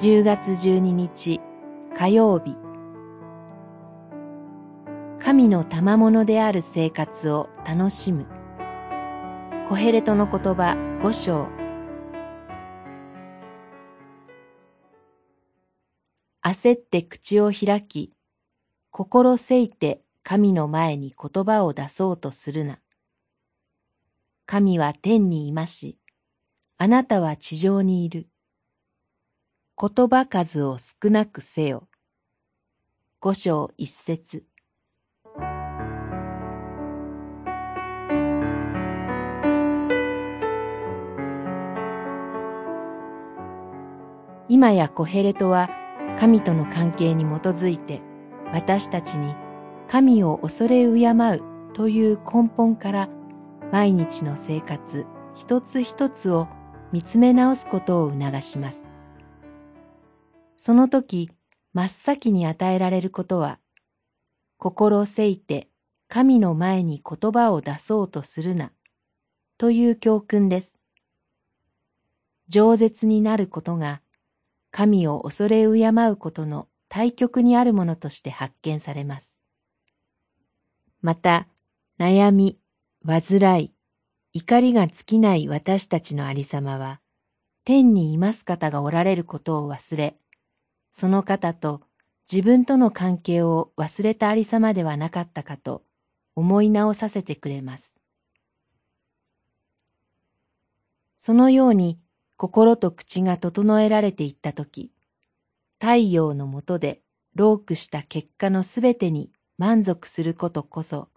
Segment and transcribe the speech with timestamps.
[0.00, 1.40] 10月12日
[1.98, 2.54] 火曜日
[5.18, 8.26] 神の賜物である生活を楽しむ
[9.68, 11.48] コヘレトの言葉五章
[16.44, 18.12] 焦って口を開き
[18.92, 22.78] 心せいて神の前に言葉を出そうとするな。
[24.46, 25.98] 神は天にいまし、
[26.76, 28.28] あなたは地上にいる。
[29.80, 31.86] 言葉数を少なくせよ。
[33.20, 34.44] 五章一節
[44.48, 45.70] 今やコヘレトは
[46.18, 48.00] 神との関係に基づいて
[48.52, 49.36] 私たちに
[49.88, 51.42] 神を恐れ敬う
[51.74, 53.08] という根本から
[53.70, 56.48] 毎日の生活一つ一つを
[56.90, 58.87] 見つめ直すことを促します。
[60.58, 61.30] その時、
[61.72, 63.60] 真っ先に与えられることは、
[64.58, 65.68] 心せいて
[66.08, 68.72] 神の前に言葉を出そうとするな、
[69.56, 70.74] という教訓です。
[72.50, 74.02] 饒舌になることが、
[74.72, 79.38] 神を恐れ敬うことの対極にあるものとして発見されます。
[81.02, 81.46] また、
[82.00, 82.58] 悩み、
[83.06, 83.72] 煩い、
[84.32, 87.00] 怒りが尽きない私たちのありさまは、
[87.64, 90.16] 天にいます方がおられることを忘れ、
[90.98, 91.82] その方と
[92.28, 95.84] 自分との関係を忘れたありさまではなかったかと
[96.34, 97.94] 思い直させてくれます。
[101.16, 102.00] そのように
[102.36, 104.90] 心と口が整えられていったとき、
[105.78, 107.00] 太陽のもとで
[107.36, 111.10] ロークした結果のすべてに満足することこそ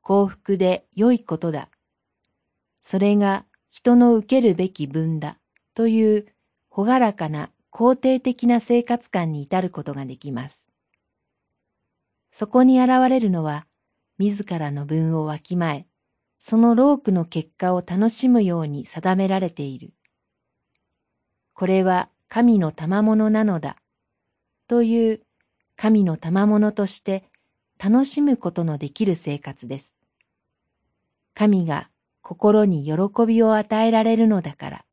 [0.00, 1.68] 幸福で良いことだ。
[2.80, 5.36] それが人の受けるべき分だ
[5.74, 6.26] という
[6.70, 10.68] ほがらかな肯定的な生活感に至ることができます。
[12.32, 13.66] そこに現れるのは
[14.18, 15.86] 自らの分をわきまえ、
[16.38, 19.92] そのロークの結果を楽しむように定められている。
[21.54, 23.76] これは神の賜物なのだ。
[24.68, 25.20] という
[25.76, 27.24] 神の賜物として
[27.78, 29.94] 楽しむことのできる生活です。
[31.34, 31.88] 神が
[32.22, 34.84] 心に喜びを与えられるのだから。